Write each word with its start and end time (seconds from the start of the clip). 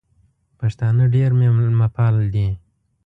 پښتانه 0.59 1.03
ډېر 1.15 1.29
مېلمه 1.39 1.87
پال 1.95 2.15
دي. 2.33 2.47